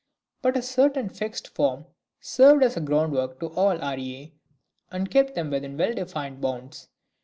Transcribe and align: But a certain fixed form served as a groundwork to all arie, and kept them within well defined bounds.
But 0.41 0.57
a 0.57 0.63
certain 0.63 1.09
fixed 1.09 1.49
form 1.49 1.85
served 2.19 2.63
as 2.63 2.75
a 2.75 2.81
groundwork 2.81 3.39
to 3.39 3.49
all 3.49 3.79
arie, 3.83 4.33
and 4.91 5.11
kept 5.11 5.35
them 5.35 5.51
within 5.51 5.77
well 5.77 5.93
defined 5.93 6.41
bounds. 6.41 6.89